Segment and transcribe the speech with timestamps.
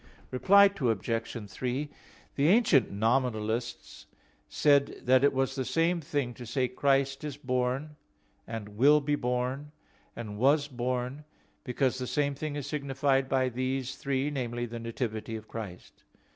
[0.31, 1.47] Reply Obj.
[1.51, 1.89] 3:
[2.33, 4.07] The ancient Nominalists
[4.49, 7.97] said that it was the same thing to say "Christ is born"
[8.47, 9.71] and "will be born"
[10.15, 11.23] and "was born";
[11.63, 14.69] because the same thing is signified by these three viz.
[14.71, 16.03] the nativity of Christ.